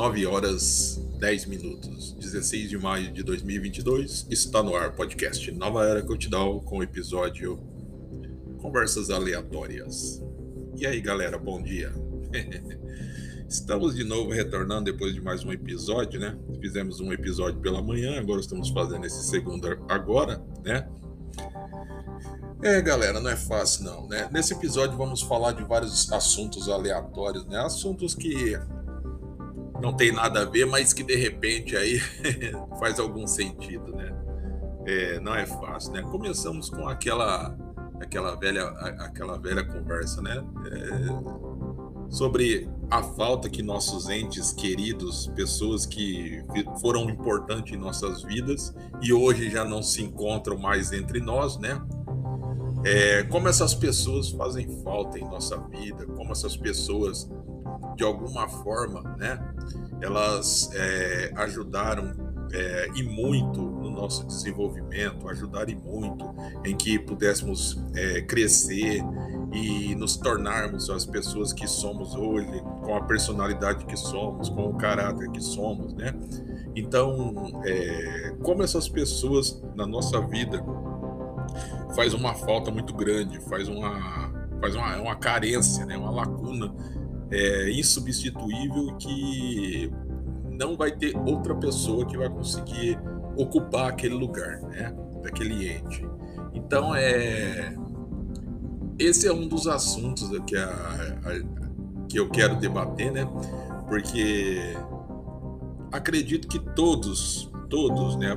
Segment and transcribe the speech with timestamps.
[0.00, 6.00] 9 horas 10 minutos, 16 de maio de 2022, está no ar podcast Nova Era
[6.00, 7.60] Cotidial com o episódio
[8.62, 10.24] Conversas Aleatórias.
[10.74, 11.92] E aí galera, bom dia.
[13.46, 16.34] Estamos de novo retornando depois de mais um episódio, né?
[16.62, 20.88] Fizemos um episódio pela manhã, agora estamos fazendo esse segundo agora, né?
[22.62, 24.30] É, galera, não é fácil não, né?
[24.32, 27.58] Nesse episódio vamos falar de vários assuntos aleatórios, né?
[27.58, 28.58] Assuntos que
[29.80, 32.00] não tem nada a ver, mas que de repente aí
[32.78, 34.14] faz algum sentido, né?
[34.86, 36.02] É, não é fácil, né?
[36.02, 37.56] Começamos com aquela
[38.00, 38.64] aquela velha
[38.98, 40.42] aquela velha conversa, né?
[40.66, 46.42] É, sobre a falta que nossos entes queridos, pessoas que
[46.80, 51.80] foram importantes em nossas vidas e hoje já não se encontram mais entre nós, né?
[52.84, 57.30] É, como essas pessoas fazem falta em nossa vida, como essas pessoas
[58.00, 59.38] de alguma forma, né?
[60.00, 62.12] Elas é, ajudaram
[62.50, 66.34] é, e muito no nosso desenvolvimento, ajudaram e muito
[66.64, 69.04] em que pudéssemos é, crescer
[69.52, 74.74] e nos tornarmos as pessoas que somos hoje, com a personalidade que somos, com o
[74.78, 76.14] caráter que somos, né?
[76.74, 80.64] Então, é, como essas pessoas na nossa vida
[81.94, 85.98] faz uma falta muito grande, faz uma faz uma, uma carência, né?
[85.98, 86.74] Uma lacuna
[87.30, 89.90] é, insubstituível que
[90.50, 92.98] não vai ter outra pessoa que vai conseguir
[93.36, 94.94] ocupar aquele lugar, né?
[95.22, 96.06] Daquele ente.
[96.52, 97.74] Então é
[99.00, 103.26] esse é um dos assuntos que, a, a, que eu quero debater, né?
[103.88, 104.60] Porque
[105.90, 108.36] acredito que todos, todos, né?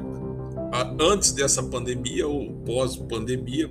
[0.99, 3.69] Antes dessa pandemia ou pós-pandemia,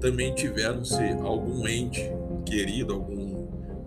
[0.00, 2.02] também tiveram-se algum ente
[2.44, 3.23] querido, algum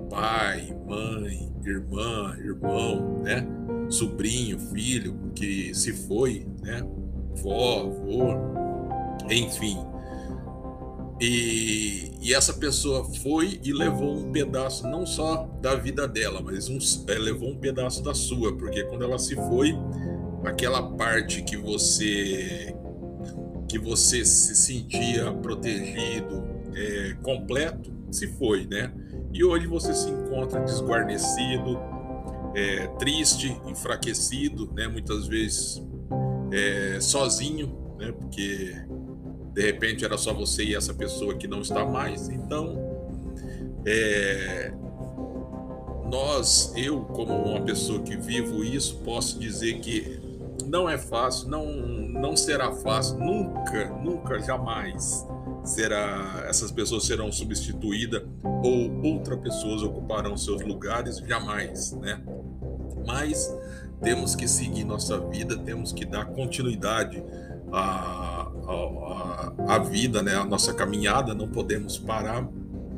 [0.09, 3.47] pai, mãe, irmã, irmão, né?
[3.89, 6.81] Sobrinho, filho que se foi, né?
[7.35, 9.77] Vó, avô, enfim.
[11.19, 16.69] E, e, essa pessoa foi e levou um pedaço não só da vida dela, mas
[16.69, 19.75] um, é, levou um pedaço da sua, porque quando ela se foi,
[20.43, 22.75] aquela parte que você
[23.67, 26.41] que você se sentia protegido,
[26.73, 28.93] é, completo, se foi, né?
[29.37, 31.79] E hoje você se encontra desguarnecido,
[32.55, 34.87] é, triste, enfraquecido, né?
[34.87, 35.79] muitas vezes
[36.51, 38.11] é, sozinho, né?
[38.13, 38.75] porque
[39.53, 42.29] de repente era só você e essa pessoa que não está mais.
[42.29, 42.79] Então,
[43.85, 44.73] é,
[46.09, 50.19] nós, eu, como uma pessoa que vivo isso, posso dizer que
[50.65, 55.27] não é fácil, não, não será fácil, nunca, nunca, jamais
[55.67, 62.21] será essas pessoas serão substituídas ou outras pessoas ocuparão seus lugares jamais, né?
[63.05, 63.53] Mas
[64.01, 67.23] temos que seguir nossa vida, temos que dar continuidade
[67.71, 70.35] à, à, à vida, né?
[70.35, 72.47] A nossa caminhada, não podemos parar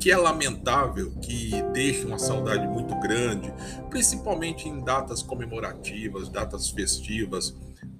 [0.00, 3.52] que é lamentável, que deixa uma saudade muito grande,
[3.90, 7.54] principalmente em datas comemorativas, datas festivas,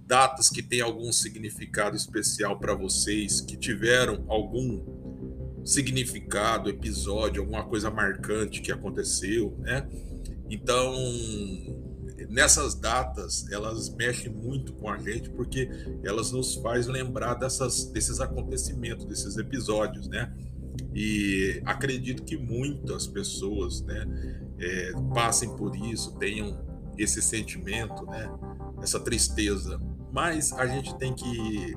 [0.07, 4.83] datas que têm algum significado especial para vocês, que tiveram algum
[5.63, 9.87] significado, episódio, alguma coisa marcante que aconteceu, né?
[10.49, 10.95] Então,
[12.31, 15.69] nessas datas, elas mexem muito com a gente porque
[16.03, 20.33] elas nos faz lembrar dessas, desses acontecimentos, desses episódios, né?
[20.95, 24.07] E acredito que muitas pessoas, né,
[24.59, 26.59] é, passem por isso, tenham
[26.99, 28.31] esse sentimento, né,
[28.83, 29.81] essa tristeza
[30.13, 31.77] mas a gente tem que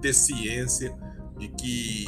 [0.00, 0.96] ter ciência
[1.38, 2.06] de que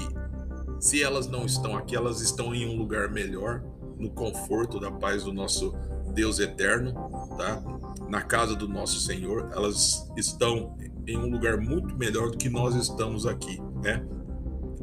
[0.80, 3.62] se elas não estão aqui, elas estão em um lugar melhor,
[3.98, 5.74] no conforto da paz do nosso
[6.14, 6.92] Deus eterno,
[7.36, 7.60] tá?
[8.08, 10.76] Na casa do nosso Senhor, elas estão
[11.06, 14.06] em um lugar muito melhor do que nós estamos aqui, né?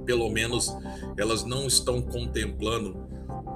[0.06, 0.76] Pelo menos
[1.18, 2.96] elas não estão contemplando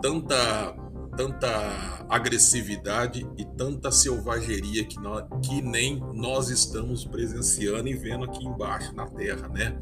[0.02, 0.76] tanta
[1.20, 8.46] tanta agressividade e tanta selvageria que, nós, que nem nós estamos presenciando e vendo aqui
[8.46, 9.78] embaixo na Terra, né?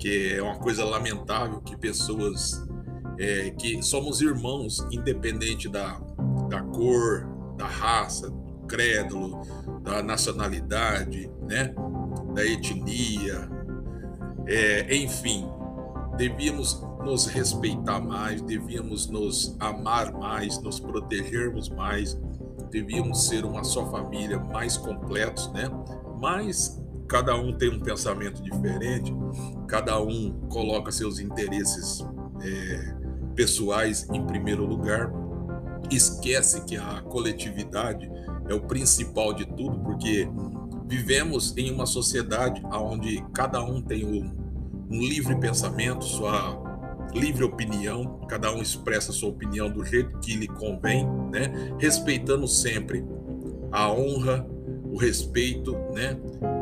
[0.00, 2.66] Que é uma coisa lamentável que pessoas
[3.20, 6.00] é, que somos irmãos, independente da,
[6.48, 7.24] da cor,
[7.56, 9.40] da raça, do credo,
[9.82, 11.72] da nacionalidade, né?
[12.34, 13.48] Da etnia,
[14.44, 15.48] é, enfim,
[16.20, 22.20] devíamos nos respeitar mais, devíamos nos amar mais, nos protegermos mais,
[22.70, 25.70] devíamos ser uma só família, mais completos, né?
[26.20, 26.78] Mas
[27.08, 29.14] cada um tem um pensamento diferente,
[29.66, 32.06] cada um coloca seus interesses
[32.42, 32.94] é,
[33.34, 35.10] pessoais em primeiro lugar,
[35.90, 38.10] esquece que a coletividade
[38.46, 40.28] é o principal de tudo, porque
[40.86, 44.39] vivemos em uma sociedade onde cada um tem um,
[44.90, 46.60] um livre pensamento, sua
[47.14, 51.74] livre opinião, cada um expressa sua opinião do jeito que lhe convém, né?
[51.78, 53.04] Respeitando sempre
[53.70, 54.46] a honra,
[54.84, 56.18] o respeito, né?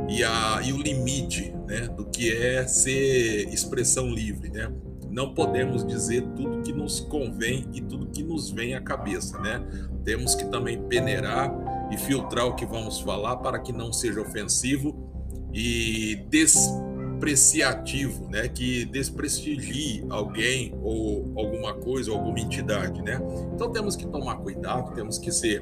[0.08, 1.88] E, a, e o limite, né?
[1.88, 4.70] Do que é ser expressão livre, né?
[5.10, 9.66] Não podemos dizer tudo que nos convém e tudo que nos vem à cabeça, né?
[10.04, 11.50] Temos que também peneirar
[11.90, 15.08] e filtrar o que vamos falar para que não seja ofensivo
[15.52, 16.26] e
[17.18, 18.48] despreciativo, né?
[18.48, 23.20] Que desprestigie alguém ou alguma coisa, ou alguma entidade, né?
[23.54, 25.60] Então temos que tomar cuidado, temos que ser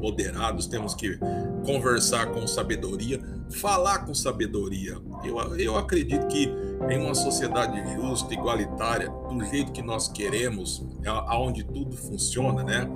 [0.00, 1.18] moderados, temos que
[1.64, 3.20] conversar com sabedoria,
[3.50, 4.96] falar com sabedoria.
[5.24, 6.50] Eu, eu acredito que
[6.88, 10.86] em uma sociedade justa, igualitária, do jeito que nós queremos,
[11.26, 12.88] aonde tudo funciona, né?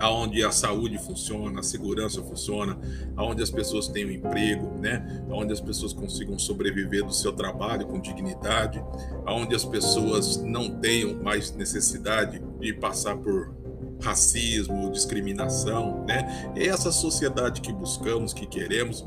[0.00, 2.78] Aonde a saúde funciona, a segurança funciona,
[3.16, 5.24] aonde as pessoas têm um emprego, né?
[5.30, 8.82] Aonde as pessoas consigam sobreviver do seu trabalho com dignidade,
[9.24, 13.54] aonde as pessoas não tenham mais necessidade de passar por
[14.02, 16.52] racismo, discriminação, né?
[16.54, 19.04] É essa sociedade que buscamos, que queremos.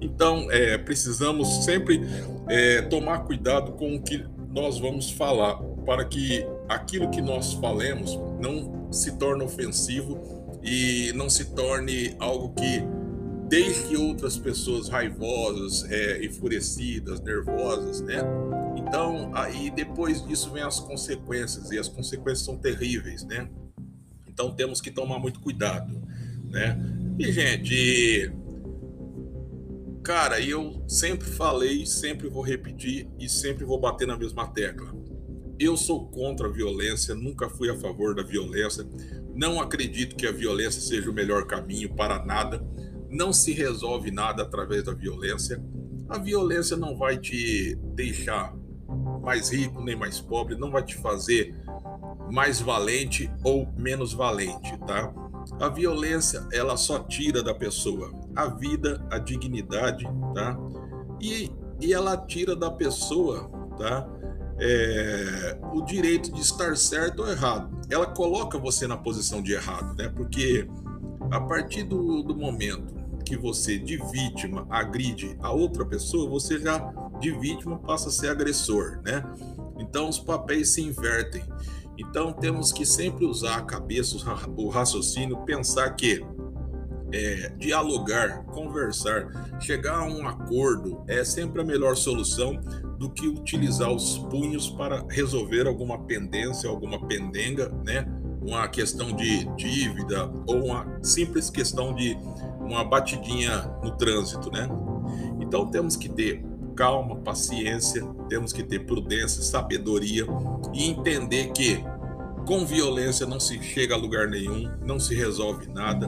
[0.00, 2.00] Então, é, precisamos sempre
[2.48, 8.18] é, tomar cuidado com o que nós vamos falar, para que aquilo que nós falemos
[8.40, 12.82] não se torne ofensivo e não se torne algo que
[13.48, 18.22] deixe outras pessoas raivosas, é, enfurecidas, nervosas, né?
[18.76, 23.50] Então, aí depois disso vem as consequências, e as consequências são terríveis, né?
[24.28, 26.00] Então temos que tomar muito cuidado,
[26.44, 26.78] né?
[27.18, 28.32] E gente,
[30.02, 34.94] cara, eu sempre falei, sempre vou repetir e sempre vou bater na mesma tecla.
[35.60, 38.82] Eu sou contra a violência, nunca fui a favor da violência.
[39.34, 42.66] Não acredito que a violência seja o melhor caminho para nada.
[43.10, 45.62] Não se resolve nada através da violência.
[46.08, 48.56] A violência não vai te deixar
[49.22, 51.54] mais rico nem mais pobre, não vai te fazer
[52.32, 55.12] mais valente ou menos valente, tá?
[55.60, 60.04] A violência, ela só tira da pessoa a vida, a dignidade,
[60.34, 60.58] tá?
[61.20, 64.19] E, e ela tira da pessoa, tá?
[64.62, 67.80] É, o direito de estar certo ou errado.
[67.88, 70.12] Ela coloca você na posição de errado, né?
[70.14, 70.68] Porque
[71.30, 76.78] a partir do, do momento que você, de vítima, agride a outra pessoa, você já,
[77.20, 79.24] de vítima, passa a ser agressor, né?
[79.78, 81.42] Então os papéis se invertem.
[81.96, 84.16] Então temos que sempre usar a cabeça,
[84.56, 86.24] o raciocínio, pensar que
[87.12, 92.60] é, dialogar, conversar, chegar a um acordo é sempre a melhor solução
[93.00, 98.06] do que utilizar os punhos para resolver alguma pendência, alguma pendenga, né?
[98.46, 102.14] Uma questão de dívida ou uma simples questão de
[102.60, 104.68] uma batidinha no trânsito, né?
[105.40, 106.44] Então temos que ter
[106.76, 110.26] calma, paciência, temos que ter prudência, sabedoria
[110.74, 111.82] e entender que
[112.46, 116.06] com violência não se chega a lugar nenhum, não se resolve nada,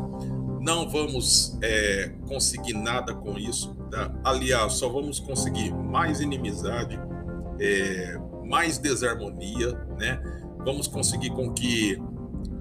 [0.60, 3.81] não vamos é, conseguir nada com isso.
[4.24, 6.98] Aliás, só vamos conseguir mais inimizade,
[7.60, 10.20] é, mais desarmonia, né?
[10.64, 12.00] Vamos conseguir com que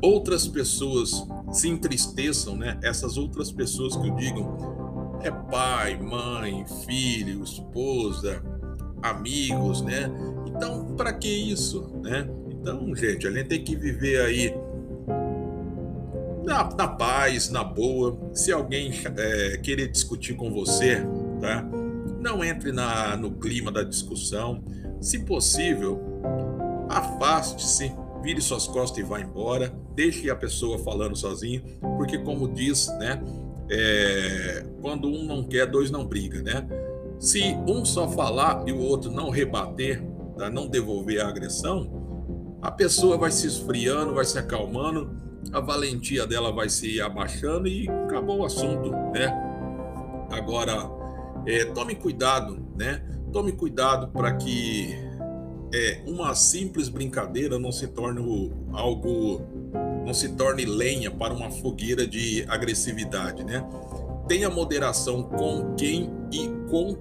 [0.01, 2.79] outras pessoas se entristeçam, né?
[2.81, 8.43] Essas outras pessoas que digo é pai, mãe, filho, esposa,
[9.01, 10.11] amigos, né?
[10.47, 12.27] Então, para que isso, né?
[12.49, 14.53] Então, gente, a gente tem que viver aí
[16.43, 18.17] na, na paz, na boa.
[18.33, 21.03] Se alguém é, querer discutir com você,
[21.41, 21.65] tá?
[22.19, 24.63] Não entre na, no clima da discussão.
[25.01, 25.99] Se possível,
[26.87, 27.91] afaste-se,
[28.23, 29.73] vire suas costas e vá embora.
[29.95, 31.63] Deixe a pessoa falando sozinho,
[31.97, 33.19] porque como diz, né?
[33.71, 36.67] é, quando um não quer, dois não brigam, né?
[37.17, 40.03] Se um só falar e o outro não rebater,
[40.37, 40.49] tá?
[40.49, 45.09] não devolver a agressão, a pessoa vai se esfriando, vai se acalmando,
[45.53, 49.31] a valentia dela vai se abaixando e acabou o assunto, né?
[50.29, 50.89] Agora,
[51.45, 53.03] é, tome cuidado, né?
[53.31, 54.95] Tome cuidado para que
[55.73, 59.41] é, uma simples brincadeira não se torne algo
[60.05, 63.63] não se torne lenha para uma fogueira de agressividade, né?
[64.27, 66.97] Tenha moderação com quem e com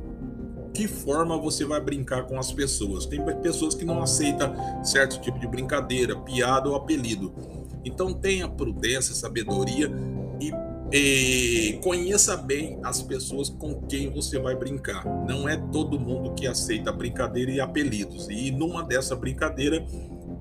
[0.72, 3.06] que forma você vai brincar com as pessoas.
[3.06, 7.32] Tem pessoas que não aceitam certo tipo de brincadeira, piada ou apelido.
[7.84, 9.90] Então tenha prudência, sabedoria
[10.92, 15.04] e, conheça bem as pessoas com quem você vai brincar.
[15.26, 18.28] Não é todo mundo que aceita brincadeira e apelidos.
[18.28, 19.84] E numa dessa brincadeira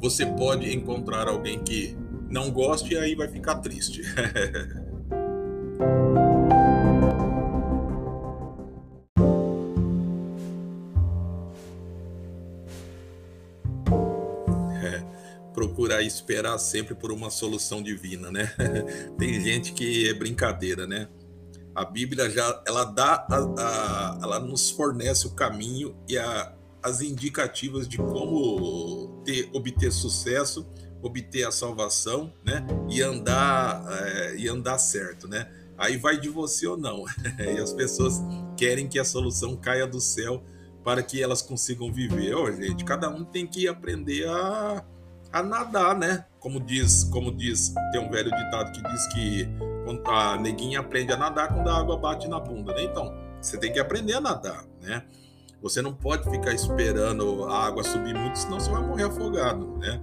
[0.01, 1.95] você pode encontrar alguém que
[2.29, 4.01] não goste e aí vai ficar triste.
[16.01, 18.53] esperar sempre por uma solução divina, né?
[19.17, 21.07] Tem gente que é brincadeira, né?
[21.75, 26.53] A Bíblia já ela dá a, a, ela nos fornece o caminho e a,
[26.83, 30.67] as indicativas de como ter obter sucesso,
[31.01, 32.65] obter a salvação, né?
[32.89, 35.49] E andar é, e andar certo, né?
[35.77, 37.05] Aí vai de você ou não.
[37.39, 38.15] e as pessoas
[38.57, 40.43] querem que a solução caia do céu
[40.83, 42.33] para que elas consigam viver.
[42.35, 44.83] Ô, oh, gente, cada um tem que aprender a,
[45.31, 46.25] a nadar, né?
[46.39, 49.49] Como diz, como diz, tem um velho ditado que diz que
[50.05, 52.83] a neguinha aprende a nadar quando a água bate na bunda, né?
[52.83, 55.03] Então, você tem que aprender a nadar, né?
[55.61, 60.01] Você não pode ficar esperando a água subir muito, senão você vai morrer afogado, né?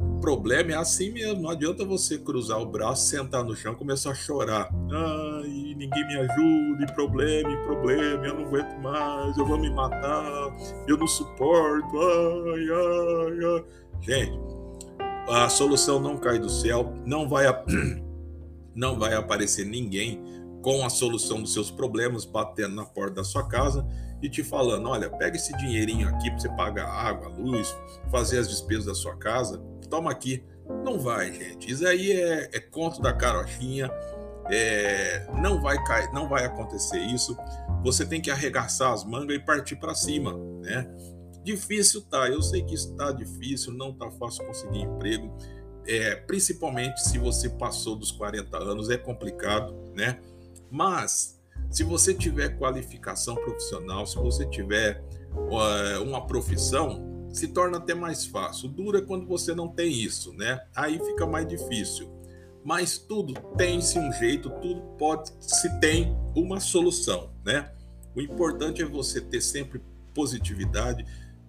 [0.00, 3.76] O problema é assim mesmo, não adianta você cruzar o braço, sentar no chão e
[3.76, 4.68] começar a chorar.
[4.92, 10.54] Ai, ninguém me ajude, problema, problema, eu não aguento mais, eu vou me matar,
[10.86, 13.64] eu não suporto, ai, ai, ai.
[14.00, 14.38] Gente,
[15.28, 17.44] a solução não cai do céu, não vai,
[18.74, 20.22] não vai aparecer ninguém
[20.62, 23.86] com a solução dos seus problemas batendo na porta da sua casa
[24.22, 27.74] e te falando: olha, pega esse dinheirinho aqui para você pagar água, luz,
[28.10, 30.44] fazer as despesas da sua casa, toma aqui.
[30.84, 31.70] Não vai, gente.
[31.70, 33.90] Isso aí é, é conto da carochinha.
[34.50, 37.36] É, não vai cair, não vai acontecer isso.
[37.82, 40.86] Você tem que arregaçar as mangas e partir para cima, né?
[41.44, 45.36] Difícil tá, eu sei que está difícil, não tá fácil conseguir emprego,
[45.86, 50.20] é, principalmente se você passou dos 40 anos, é complicado, né?
[50.70, 51.40] Mas
[51.70, 55.02] se você tiver qualificação profissional, se você tiver
[55.34, 58.68] uh, uma profissão, se torna até mais fácil.
[58.68, 60.60] Dura quando você não tem isso, né?
[60.74, 62.10] Aí fica mais difícil.
[62.64, 67.70] Mas tudo tem-se um jeito, tudo pode se tem uma solução, né?
[68.14, 69.80] O importante é você ter sempre
[70.14, 71.06] positividade,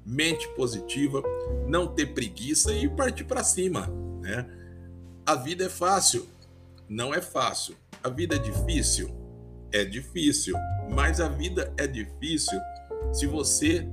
[0.09, 1.21] mente positiva,
[1.67, 3.87] não ter preguiça e partir para cima,
[4.21, 4.49] né?
[5.23, 6.27] A vida é fácil,
[6.87, 7.75] não é fácil.
[8.03, 9.11] A vida é difícil,
[9.71, 10.55] é difícil,
[10.89, 12.59] mas a vida é difícil
[13.13, 13.87] se você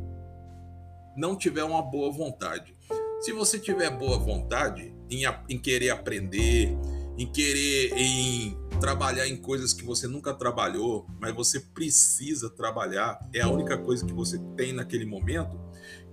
[1.15, 2.75] não tiver uma boa vontade.
[3.21, 6.75] Se você tiver boa vontade em, em querer aprender,
[7.19, 13.41] em querer em trabalhar em coisas que você nunca trabalhou, mas você precisa trabalhar, é
[13.41, 15.66] a única coisa que você tem naquele momento.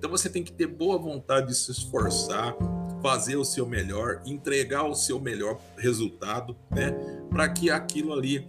[0.04, 2.58] Então você tem que ter boa vontade de se esforçar,
[3.02, 6.92] fazer o seu melhor, entregar o seu melhor resultado, né?
[7.30, 8.46] Para que aquilo ali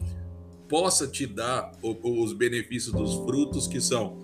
[0.68, 4.18] possa te dar os benefícios dos frutos que são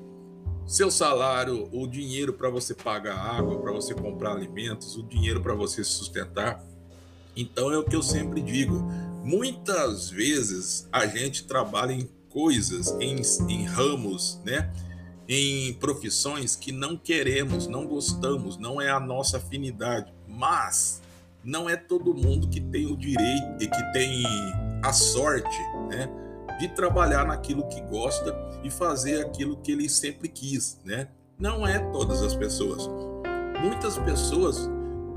[0.67, 5.55] seu salário, o dinheiro para você pagar água, para você comprar alimentos, o dinheiro para
[5.55, 6.61] você se sustentar.
[7.37, 8.75] Então é o que eu sempre digo.
[9.23, 14.69] Muitas vezes a gente trabalha em coisas, em, em ramos, né?
[15.33, 20.13] Em profissões que não queremos, não gostamos, não é a nossa afinidade.
[20.27, 21.01] Mas
[21.45, 24.25] não é todo mundo que tem o direito e que tem
[24.83, 25.57] a sorte,
[25.89, 26.11] né?
[26.59, 31.07] de trabalhar naquilo que gosta e fazer aquilo que ele sempre quis, né?
[31.39, 32.91] Não é todas as pessoas.
[33.63, 34.69] Muitas pessoas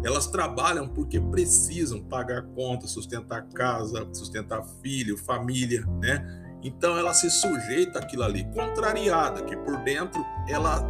[0.05, 6.42] elas trabalham porque precisam pagar conta, sustentar casa, sustentar filho, família, né?
[6.63, 10.87] Então ela se sujeita àquilo ali, contrariada, que por dentro ela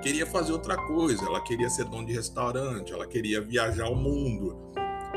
[0.00, 4.56] queria fazer outra coisa, ela queria ser dono de restaurante, ela queria viajar o mundo,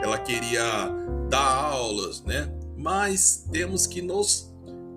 [0.02, 0.64] ela queria
[1.30, 2.52] dar aulas, né?
[2.76, 4.50] Mas temos que nos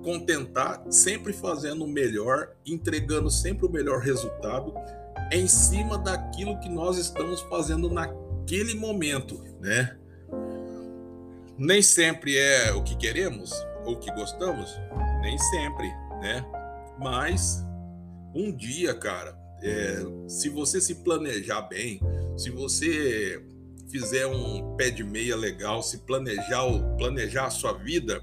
[0.03, 4.73] contentar, sempre fazendo o melhor, entregando sempre o melhor resultado
[5.31, 9.97] em cima daquilo que nós estamos fazendo naquele momento, né?
[11.59, 13.53] Nem sempre é o que queremos
[13.85, 14.71] ou o que gostamos,
[15.23, 15.89] nem sempre,
[16.21, 16.45] né?
[16.99, 17.65] Mas
[18.35, 22.01] um dia, cara, é, se você se planejar bem,
[22.37, 23.43] se você
[23.91, 26.65] fizer um pé de meia legal, se planejar,
[26.99, 28.23] planejar a sua vida,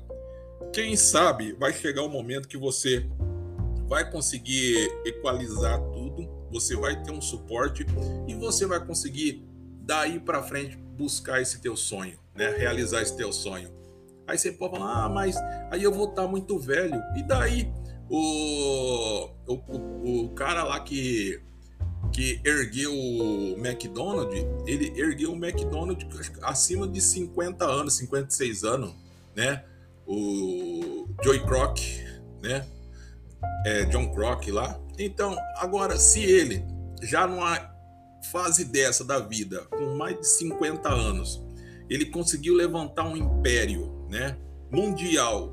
[0.74, 3.08] quem sabe vai chegar um momento que você
[3.88, 7.86] vai conseguir equalizar tudo, você vai ter um suporte
[8.28, 9.44] e você vai conseguir
[9.82, 12.50] daí para frente buscar esse teu sonho, né?
[12.58, 13.79] Realizar esse teu sonho.
[14.30, 15.36] Aí você pode falar, ah, mas
[15.72, 17.02] aí eu vou estar tá muito velho.
[17.16, 17.72] E daí
[18.10, 21.42] o, o, o cara lá que
[22.14, 28.96] que ergueu o McDonald's, ele ergueu o McDonald's acima de 50 anos, 56 anos,
[29.36, 29.64] né?
[30.10, 31.78] o Joey Croc,
[32.42, 32.66] né?
[33.66, 34.80] É, John Croc lá.
[34.98, 36.66] Então, agora, se ele
[37.04, 37.70] já numa
[38.32, 41.42] fase dessa da vida, com mais de 50 anos,
[41.88, 44.38] ele conseguiu levantar um império, né?
[44.72, 45.52] Mundial.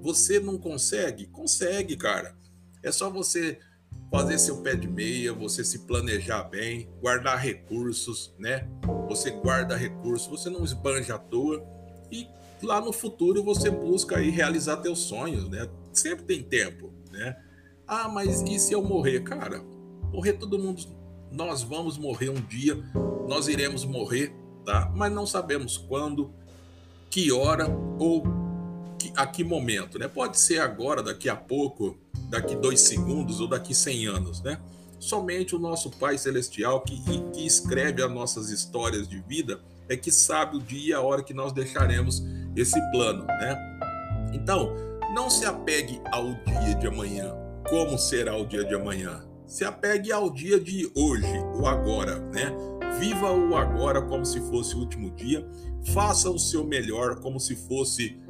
[0.00, 1.26] Você não consegue?
[1.26, 2.36] Consegue, cara.
[2.82, 3.58] É só você
[4.10, 8.66] fazer seu pé de meia, você se planejar bem, guardar recursos, né?
[9.08, 11.64] Você guarda recursos, você não esbanja à toa
[12.10, 12.26] e
[12.62, 15.68] lá no futuro você busca aí realizar teus sonhos, né?
[15.92, 17.36] Sempre tem tempo, né?
[17.86, 19.20] Ah, mas e se eu morrer?
[19.20, 19.62] Cara,
[20.12, 20.82] morrer todo mundo,
[21.30, 22.76] nós vamos morrer um dia,
[23.28, 24.92] nós iremos morrer, tá?
[24.94, 26.32] Mas não sabemos quando,
[27.10, 28.22] que hora ou
[29.16, 30.08] a que momento, né?
[30.08, 31.98] Pode ser agora, daqui a pouco,
[32.28, 34.60] daqui dois segundos ou daqui cem anos, né?
[34.98, 37.00] Somente o nosso Pai Celestial que,
[37.32, 41.22] que escreve as nossas histórias de vida é que sabe o dia e a hora
[41.22, 42.22] que nós deixaremos
[42.54, 43.56] esse plano, né?
[44.32, 44.74] Então,
[45.14, 47.32] não se apegue ao dia de amanhã,
[47.68, 49.24] como será o dia de amanhã.
[49.46, 52.52] Se apegue ao dia de hoje, o agora, né?
[52.98, 55.48] Viva o agora como se fosse o último dia.
[55.92, 58.20] Faça o seu melhor como se fosse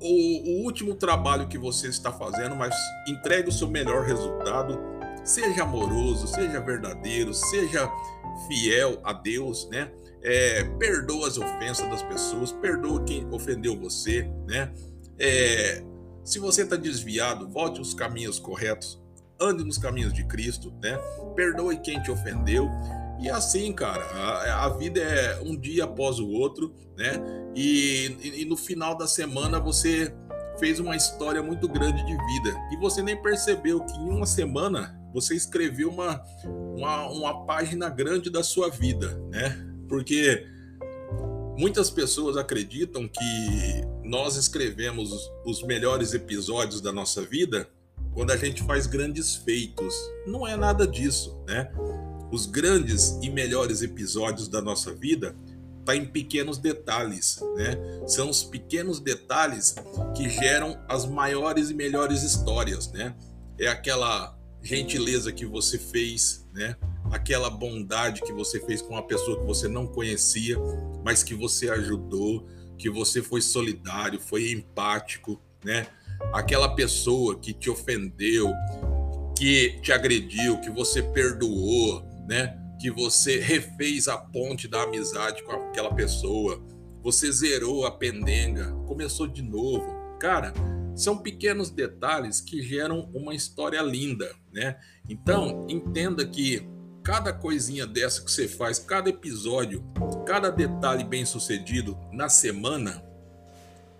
[0.00, 2.74] o, o último trabalho que você está fazendo, mas
[3.06, 4.78] entregue o seu melhor resultado.
[5.24, 7.88] Seja amoroso, seja verdadeiro, seja
[8.48, 9.90] fiel a Deus, né?
[10.22, 14.72] É, perdoa as ofensas das pessoas, perdoa quem ofendeu você, né?
[15.18, 15.84] É,
[16.24, 19.00] se você está desviado, volte aos caminhos corretos,
[19.40, 20.98] ande nos caminhos de Cristo, né?
[21.34, 22.68] Perdoe quem te ofendeu.
[23.22, 27.22] E assim, cara, a, a, vida é um dia após o outro, né?
[27.54, 30.12] E, e, e, no final da semana você
[30.58, 32.60] fez uma história muito grande de vida.
[32.72, 36.20] E você nem percebeu que em uma semana você escreveu uma,
[36.76, 39.56] uma, uma página grande da sua vida, né?
[39.88, 40.44] Porque
[41.56, 47.68] muitas pessoas acreditam que nós escrevemos os melhores episódios da nossa vida
[48.14, 49.94] quando a gente faz grandes feitos.
[50.26, 51.70] Não é nada disso, né?
[52.32, 55.36] Os grandes e melhores episódios da nossa vida
[55.84, 57.76] tá em pequenos detalhes, né?
[58.06, 59.74] São os pequenos detalhes
[60.16, 63.14] que geram as maiores e melhores histórias, né?
[63.58, 66.76] É aquela gentileza que você fez, né?
[67.10, 70.56] Aquela bondade que você fez com uma pessoa que você não conhecia,
[71.04, 72.46] mas que você ajudou,
[72.78, 75.86] que você foi solidário, foi empático, né?
[76.32, 78.52] aquela pessoa que te ofendeu,
[79.36, 82.58] que te agrediu, que você perdoou, né?
[82.80, 86.62] Que você refez a ponte da amizade com aquela pessoa,
[87.02, 90.16] você zerou a pendenga, começou de novo.
[90.20, 90.52] Cara,
[90.94, 94.78] são pequenos detalhes que geram uma história linda, né?
[95.08, 96.68] Então, entenda que
[97.02, 99.82] cada coisinha dessa que você faz, cada episódio,
[100.24, 103.02] cada detalhe bem sucedido na semana,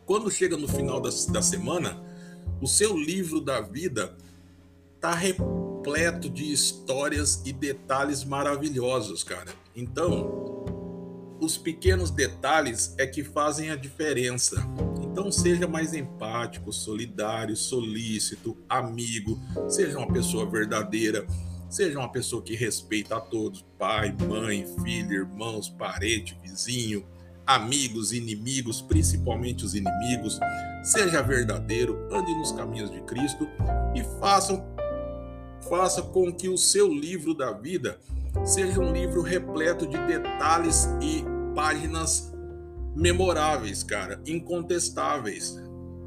[0.06, 2.00] quando chega no final da, da semana,
[2.60, 4.16] o seu livro da vida
[4.94, 5.14] está
[5.82, 9.52] repleto de histórias e detalhes maravilhosos, cara.
[9.74, 10.64] Então,
[11.40, 14.64] os pequenos detalhes é que fazem a diferença.
[15.02, 21.26] Então, seja mais empático, solidário, solícito, amigo, seja uma pessoa verdadeira,
[21.68, 27.04] seja uma pessoa que respeita a todos, pai, mãe, filho, irmãos, parente, vizinho,
[27.44, 30.38] amigos, inimigos, principalmente os inimigos.
[30.84, 33.48] Seja verdadeiro, ande nos caminhos de Cristo
[33.96, 34.71] e façam
[35.68, 37.98] faça com que o seu livro da vida
[38.44, 42.32] seja um livro repleto de detalhes e páginas
[42.94, 45.58] memoráveis, cara, incontestáveis,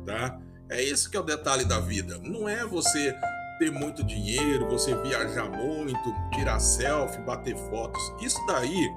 [0.05, 0.39] tá?
[0.69, 2.19] É esse que é o detalhe da vida.
[2.23, 3.15] Não é você
[3.59, 8.01] ter muito dinheiro, você viajar muito, tirar selfie, bater fotos.
[8.21, 8.89] Isso daí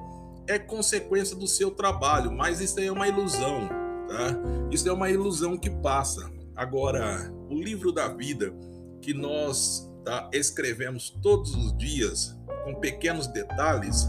[0.47, 3.68] é consequência do seu trabalho, mas isso é uma ilusão,
[4.09, 4.37] tá?
[4.71, 6.31] Isso é uma ilusão que passa.
[6.57, 8.53] Agora, o livro da vida
[9.01, 14.09] que nós tá, escrevemos todos os dias com pequenos detalhes,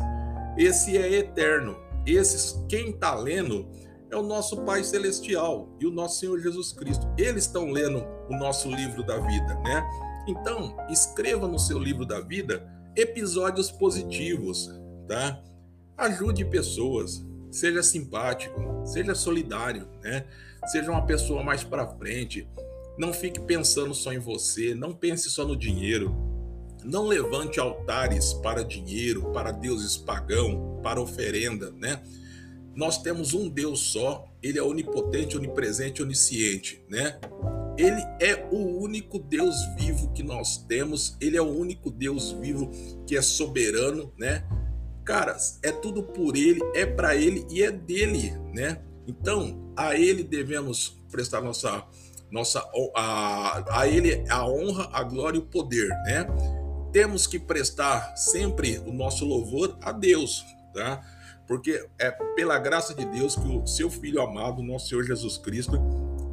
[0.57, 1.77] esse é eterno.
[2.05, 3.69] Esse quem está lendo
[4.09, 7.05] é o nosso Pai Celestial e o nosso Senhor Jesus Cristo.
[7.17, 9.85] Eles estão lendo o nosso livro da vida, né?
[10.25, 14.69] Então, escreva no seu livro da vida episódios positivos,
[15.05, 15.43] tá?
[15.97, 20.25] Ajude pessoas, seja simpático, seja solidário, né?
[20.67, 22.47] Seja uma pessoa mais para frente.
[22.99, 26.13] Não fique pensando só em você, não pense só no dinheiro.
[26.83, 32.03] Não levante altares para dinheiro, para deuses pagão, para oferenda, né?
[32.75, 37.17] Nós temos um Deus só, ele é onipotente, onipresente, onisciente, né?
[37.77, 42.69] Ele é o único Deus vivo que nós temos, ele é o único Deus vivo
[43.07, 44.43] que é soberano, né?
[45.05, 48.81] Cara, é tudo por ele, é para ele e é dele, né?
[49.07, 51.87] Então, a ele devemos prestar nossa
[52.31, 52.63] nossa
[52.95, 56.27] a, a ele a honra, a glória e o poder, né?
[56.91, 61.01] Temos que prestar sempre o nosso louvor a Deus, tá?
[61.47, 65.79] Porque é pela graça de Deus que o seu filho amado, nosso Senhor Jesus Cristo,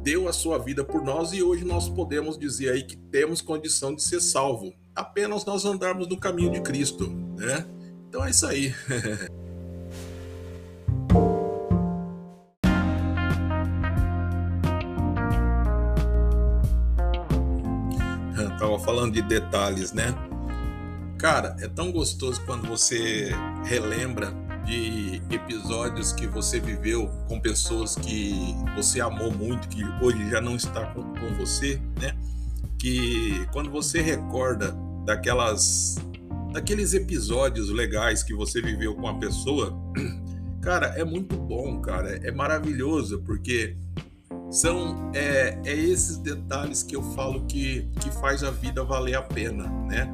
[0.03, 3.93] deu a sua vida por nós e hoje nós podemos dizer aí que temos condição
[3.93, 7.07] de ser salvo, apenas nós andarmos no caminho de Cristo,
[7.37, 7.65] né?
[8.07, 8.73] Então é isso aí.
[18.87, 20.15] falando de detalhes, né?
[21.17, 23.31] Cara, é tão gostoso quando você
[23.65, 30.39] relembra de episódios que você viveu com pessoas que você amou muito, que hoje já
[30.39, 32.17] não está com, com você, né?
[32.79, 34.73] Que quando você recorda
[35.05, 35.95] daquelas
[36.53, 39.77] daqueles episódios legais que você viveu com a pessoa,
[40.63, 43.75] cara, é muito bom, cara, é maravilhoso porque
[44.49, 49.21] são é, é esses detalhes que eu falo que que faz a vida valer a
[49.21, 50.07] pena, né?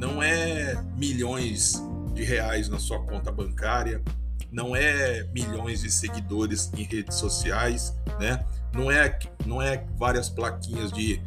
[0.00, 1.74] não é milhões
[2.14, 4.02] de reais na sua conta bancária,
[4.50, 8.44] não é milhões de seguidores em redes sociais, né?
[8.72, 11.20] Não é, não é várias plaquinhas de,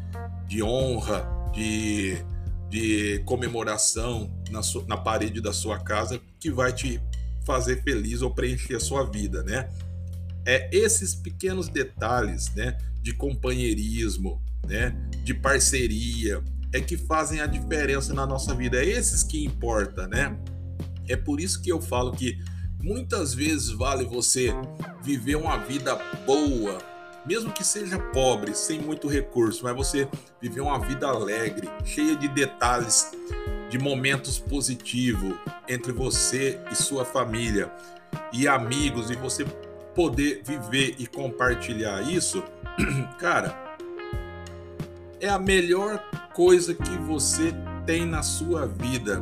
[0.48, 1.24] de honra,
[1.54, 2.18] de,
[2.68, 7.00] de comemoração na, sua, na parede da sua casa que vai te
[7.46, 9.70] fazer feliz ou preencher a sua vida, né?
[10.46, 12.78] É esses pequenos detalhes, né?
[13.02, 14.96] De companheirismo, né?
[15.24, 18.78] De parceria, é que fazem a diferença na nossa vida.
[18.78, 20.38] É esses que importa, né?
[21.08, 22.38] É por isso que eu falo que
[22.82, 24.54] muitas vezes vale você
[25.02, 26.80] viver uma vida boa,
[27.26, 30.08] mesmo que seja pobre, sem muito recurso, mas você
[30.42, 33.12] viver uma vida alegre, cheia de detalhes,
[33.70, 35.36] de momentos positivos
[35.68, 37.72] entre você e sua família
[38.32, 39.46] e amigos, e você
[39.96, 42.44] poder viver e compartilhar isso,
[43.20, 43.78] cara,
[45.20, 46.04] é a melhor
[46.34, 47.54] coisa que você
[47.86, 49.22] tem na sua vida,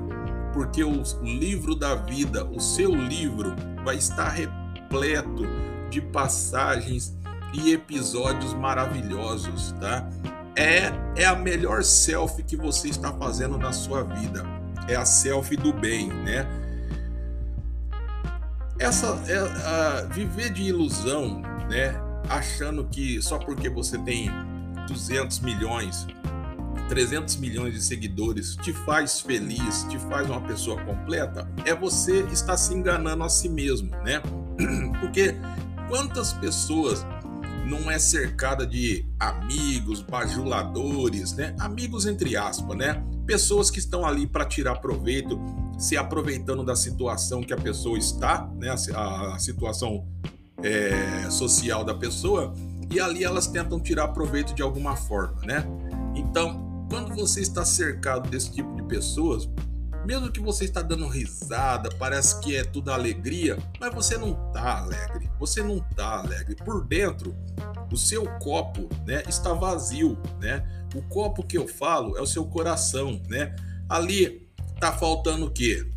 [0.53, 5.43] porque o livro da vida, o seu livro, vai estar repleto
[5.89, 7.13] de passagens
[7.53, 10.09] e episódios maravilhosos, tá?
[10.55, 14.43] É, é a melhor selfie que você está fazendo na sua vida.
[14.87, 16.45] É a selfie do bem, né?
[18.81, 21.39] Essa é, viver de ilusão,
[21.69, 21.93] né?
[22.27, 24.27] Achando que só porque você tem
[24.87, 26.07] 200 milhões,
[26.89, 32.57] 300 milhões de seguidores te faz feliz, te faz uma pessoa completa, é você estar
[32.57, 34.19] se enganando a si mesmo, né?
[34.99, 35.35] Porque
[35.87, 37.05] quantas pessoas
[37.67, 41.55] não é cercada de amigos, bajuladores, né?
[41.59, 43.03] Amigos entre aspas, né?
[43.27, 45.39] Pessoas que estão ali para tirar proveito,
[45.81, 48.69] se aproveitando da situação que a pessoa está, né?
[48.93, 50.07] A, a situação
[50.61, 52.53] é, social da pessoa
[52.91, 55.65] e ali elas tentam tirar proveito de alguma forma, né?
[56.15, 59.49] Então, quando você está cercado desse tipo de pessoas,
[60.05, 64.79] mesmo que você está dando risada, parece que é tudo alegria, mas você não está
[64.79, 65.31] alegre.
[65.39, 66.55] Você não está alegre.
[66.55, 67.35] Por dentro,
[67.91, 70.63] o seu copo, né, está vazio, né?
[70.93, 73.55] O copo que eu falo é o seu coração, né?
[73.89, 74.50] Ali
[74.81, 75.87] tá faltando o quê?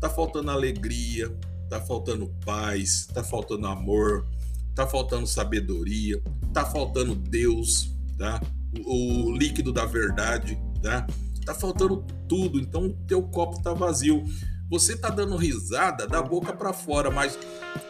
[0.00, 1.30] Tá faltando alegria,
[1.68, 4.26] tá faltando paz, tá faltando amor,
[4.74, 8.40] tá faltando sabedoria, tá faltando Deus, tá?
[8.86, 11.06] O, o, líquido da verdade, tá?
[11.44, 14.24] Tá faltando tudo, então o teu copo tá vazio.
[14.70, 17.38] Você tá dando risada da boca para fora, mas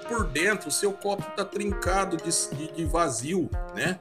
[0.08, 4.00] por dentro o seu copo tá trincado de, de, de vazio, né?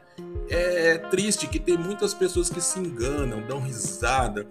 [0.50, 4.48] É triste que tem muitas pessoas que se enganam, dão risada,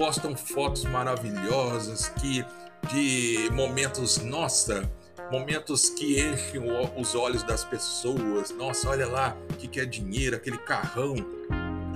[0.00, 2.42] postam fotos maravilhosas que
[2.90, 4.90] de momentos, nossa,
[5.30, 6.62] momentos que enchem
[6.96, 8.50] os olhos das pessoas.
[8.50, 11.14] Nossa, olha lá o que, que é dinheiro, aquele carrão,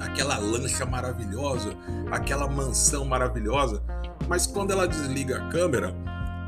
[0.02, 1.74] aquela lancha maravilhosa,
[2.10, 3.82] aquela mansão maravilhosa.
[4.28, 5.94] Mas quando ela desliga a câmera,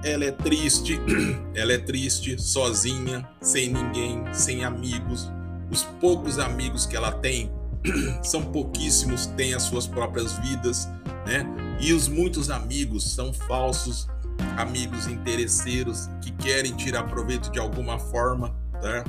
[0.05, 1.01] ela é triste,
[1.57, 5.33] ela é triste, sozinha, sem ninguém, sem amigos.
[5.71, 7.51] Os poucos amigos que ela tem
[8.22, 10.88] são pouquíssimos, têm as suas próprias vidas,
[11.27, 11.46] né?
[11.81, 14.09] E os muitos amigos são falsos,
[14.57, 19.05] amigos interesseiros que querem tirar proveito de alguma forma, tá?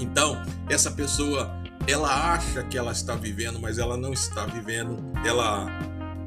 [0.00, 1.50] Então, essa pessoa,
[1.86, 4.98] ela acha que ela está vivendo, mas ela não está vivendo.
[5.24, 5.66] Ela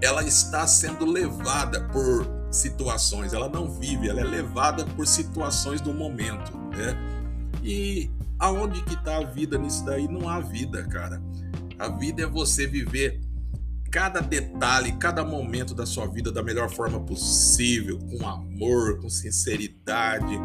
[0.01, 5.93] ela está sendo levada por situações, ela não vive, ela é levada por situações do
[5.93, 6.95] momento, né?
[7.63, 10.07] E aonde que está a vida nisso daí?
[10.07, 11.21] Não há vida, cara.
[11.79, 13.21] A vida é você viver
[13.91, 20.37] cada detalhe, cada momento da sua vida da melhor forma possível, com amor, com sinceridade,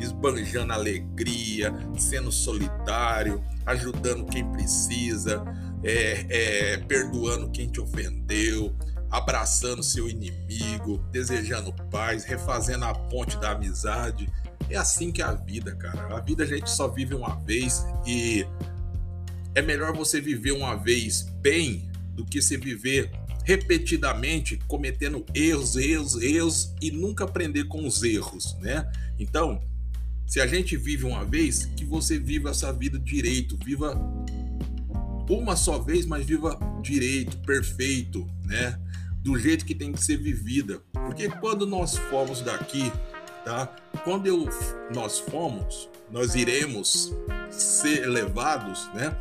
[0.00, 5.42] esbanjando alegria, sendo solidário, ajudando quem precisa,
[5.82, 8.74] é, é, perdoando quem te ofendeu,
[9.10, 14.28] abraçando seu inimigo, desejando paz, refazendo a ponte da amizade.
[14.70, 16.16] É assim que é a vida, cara.
[16.16, 18.46] A vida a gente só vive uma vez e
[19.54, 23.10] é melhor você viver uma vez bem do que se viver
[23.44, 28.90] repetidamente cometendo erros, erros, erros e nunca aprender com os erros, né?
[29.18, 29.62] Então,
[30.26, 33.94] se a gente vive uma vez, que você viva essa vida direito, viva
[35.28, 38.80] uma só vez, mas viva direito, perfeito, né?
[39.20, 40.80] Do jeito que tem que ser vivida.
[40.92, 42.90] Porque quando nós fomos daqui,
[43.44, 43.66] tá?
[44.04, 44.48] Quando eu,
[44.94, 47.12] nós fomos, nós iremos
[47.50, 49.16] ser levados, né?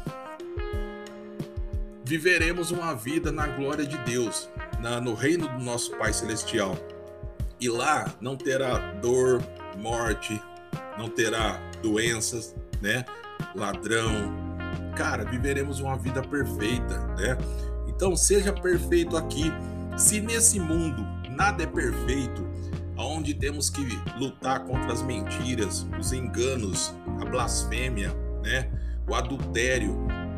[2.13, 4.47] Viveremos uma vida na glória de Deus,
[4.80, 6.78] na, no reino do nosso Pai Celestial.
[7.60, 9.41] E lá não terá dor,
[9.80, 10.39] morte,
[10.95, 13.04] não terá doenças, né?
[13.56, 14.32] Ladrão.
[14.95, 17.36] Cara, viveremos uma vida perfeita, né?
[17.88, 19.52] Então seja perfeito aqui.
[19.97, 21.04] Se nesse mundo
[21.36, 22.47] nada é perfeito,
[22.95, 23.82] aonde temos que
[24.19, 28.71] lutar contra as mentiras, os enganos, a blasfêmia, né?
[29.08, 29.97] O adultério,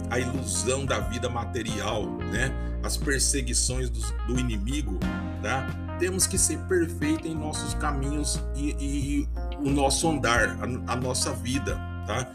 [0.09, 2.51] a ilusão da vida material, né?
[2.83, 4.99] As perseguições do, do inimigo,
[5.41, 5.67] tá?
[5.99, 10.95] Temos que ser perfeito em nossos caminhos e, e, e o nosso andar, a, a
[10.95, 12.31] nossa vida, tá?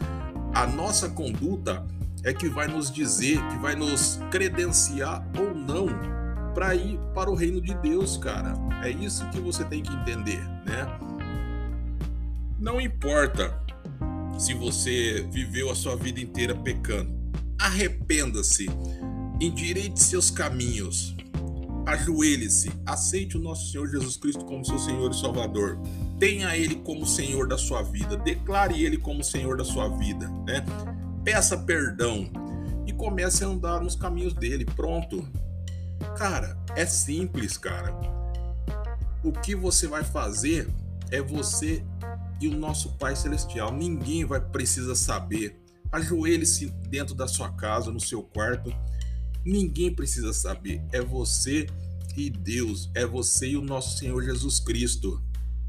[0.53, 1.85] A nossa conduta
[2.23, 5.87] é que vai nos dizer, que vai nos credenciar ou não
[6.53, 8.53] para ir para o reino de Deus, cara.
[8.83, 10.87] É isso que você tem que entender, né?
[12.59, 13.57] Não importa
[14.37, 17.20] se você viveu a sua vida inteira pecando.
[17.61, 18.65] Arrependa-se,
[19.39, 21.15] endireite seus caminhos,
[21.85, 25.77] ajoelhe-se, aceite o nosso Senhor Jesus Cristo como seu Senhor e Salvador.
[26.19, 30.65] Tenha Ele como Senhor da sua vida, declare Ele como Senhor da sua vida, né?
[31.23, 32.27] Peça perdão
[32.87, 34.65] e comece a andar nos caminhos dele.
[34.65, 35.23] Pronto.
[36.17, 37.95] Cara, é simples, cara.
[39.23, 40.67] O que você vai fazer
[41.11, 41.83] é você
[42.39, 43.71] e o nosso Pai Celestial.
[43.71, 45.61] Ninguém vai precisar saber.
[45.91, 48.73] Ajoelhe-se dentro da sua casa, no seu quarto
[49.43, 51.65] Ninguém precisa saber, é você
[52.15, 55.21] e Deus, é você e o nosso Senhor Jesus Cristo.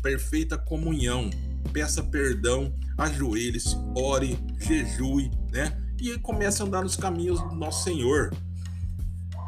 [0.02, 1.30] Perfeita comunhão.
[1.72, 5.80] Peça perdão, ajoelhe-se, ore, jejue, né?
[5.98, 8.34] E comece a andar nos caminhos do nosso Senhor.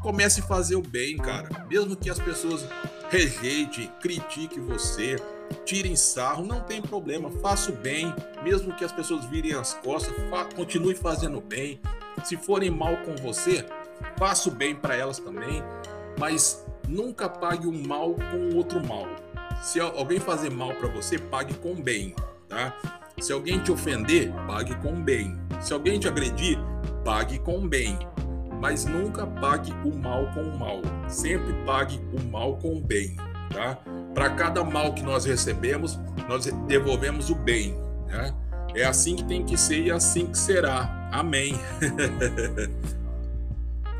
[0.02, 1.66] Comece a fazer o bem, cara.
[1.68, 2.64] Mesmo que as pessoas
[3.10, 5.16] rejeitem, critiquem você,
[5.54, 7.30] tirem sarro, não tem problema.
[7.42, 8.12] Faça o bem,
[8.42, 11.80] mesmo que as pessoas virem as costas, fa continue fazendo bem.
[12.24, 13.64] Se forem mal com você,
[14.18, 15.62] faça o bem para elas também,
[16.18, 19.06] mas nunca pague o mal com outro mal.
[19.62, 22.14] Se alguém fazer mal para você, pague com bem,
[22.48, 22.76] tá?
[23.18, 25.38] Se alguém te ofender, pague com bem.
[25.60, 26.58] Se alguém te agredir,
[27.04, 27.98] pague com bem.
[28.60, 30.80] Mas nunca pague o mal com o mal.
[31.08, 33.16] Sempre pague o mal com o bem,
[33.52, 33.78] tá?
[34.14, 35.98] Para cada mal que nós recebemos,
[36.28, 38.32] nós devolvemos o bem, né?
[38.74, 41.08] É assim que tem que ser e assim que será.
[41.12, 41.54] Amém.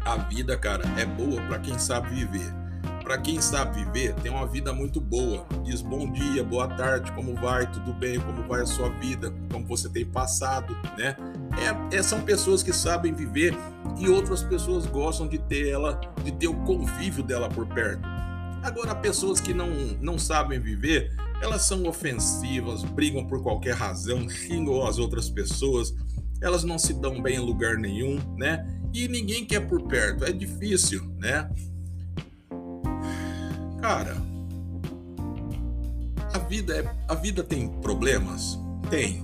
[0.04, 2.64] a vida, cara, é boa para quem sabe viver.
[3.04, 5.46] Para quem sabe viver, tem uma vida muito boa.
[5.62, 9.66] Diz bom dia, boa tarde, como vai, tudo bem, como vai a sua vida, como
[9.66, 11.14] você tem passado, né?
[11.92, 13.54] É, é, são pessoas que sabem viver
[13.98, 18.13] e outras pessoas gostam de ter ela, de ter o convívio dela por perto.
[18.64, 19.68] Agora, pessoas que não,
[20.00, 25.94] não sabem viver, elas são ofensivas, brigam por qualquer razão, xingam as outras pessoas,
[26.40, 28.66] elas não se dão bem em lugar nenhum, né?
[28.94, 30.24] e ninguém quer por perto.
[30.24, 31.50] É difícil, né?
[33.82, 34.16] Cara,
[36.32, 38.56] a vida é, a vida tem problemas?
[38.88, 39.22] Tem.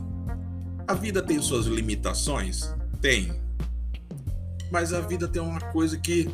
[0.89, 2.75] A vida tem suas limitações?
[3.01, 3.33] Tem.
[4.73, 6.29] Mas a vida tem uma coisa que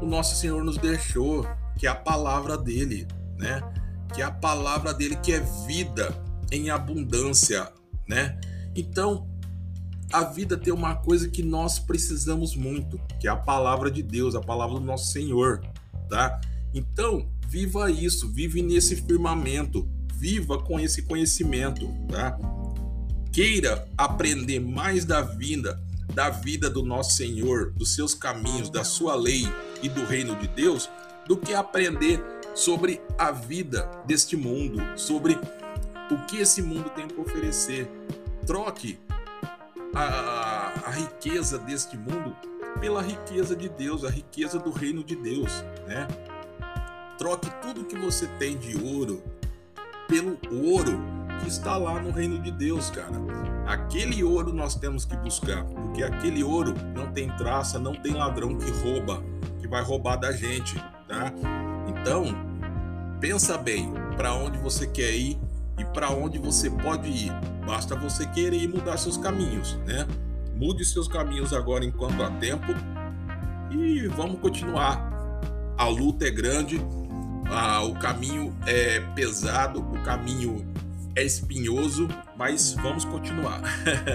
[0.00, 1.44] o nosso Senhor nos deixou,
[1.76, 3.62] que é a palavra dele, né?
[4.14, 6.14] Que é a palavra dele que é vida
[6.50, 7.70] em abundância,
[8.08, 8.38] né?
[8.74, 9.26] Então,
[10.12, 14.34] a vida tem uma coisa que nós precisamos muito, que é a palavra de Deus,
[14.34, 15.60] a palavra do nosso Senhor,
[16.08, 16.40] tá?
[16.72, 22.38] Então, viva isso, vive nesse firmamento, viva com esse conhecimento, tá?
[23.32, 25.82] Queira aprender mais da vida,
[26.14, 29.46] da vida do nosso Senhor, dos seus caminhos, da sua lei
[29.82, 30.88] e do reino de Deus,
[31.26, 32.22] do que aprender
[32.54, 35.38] sobre a vida deste mundo, sobre
[36.10, 37.90] o que esse mundo tem para oferecer.
[38.46, 38.98] Troque
[39.94, 42.36] a, a riqueza deste mundo
[42.80, 46.06] pela riqueza de Deus, a riqueza do reino de Deus, né?
[47.18, 49.22] Troque tudo que você tem de ouro
[50.06, 50.98] pelo ouro
[51.40, 53.14] que está lá no reino de Deus, cara.
[53.66, 58.56] Aquele ouro nós temos que buscar, porque aquele ouro não tem traça, não tem ladrão
[58.56, 59.22] que rouba,
[59.60, 60.76] que vai roubar da gente,
[61.88, 62.24] Então,
[63.20, 65.38] pensa bem para onde você quer ir
[65.78, 67.32] e para onde você pode ir.
[67.66, 70.06] Basta você querer mudar seus caminhos, né?
[70.54, 72.74] Mude seus caminhos agora enquanto há tempo
[73.70, 75.16] e vamos continuar
[75.78, 76.80] a luta é grande,
[77.50, 80.66] ah, o caminho é pesado, o caminho
[81.14, 83.60] é espinhoso, mas vamos continuar.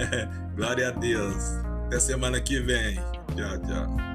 [0.56, 1.36] Glória a Deus.
[1.86, 2.96] Até semana que vem.
[3.36, 4.11] Tchau, tchau.